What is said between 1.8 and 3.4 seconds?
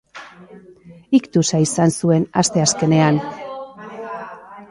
zuen asteazkenean.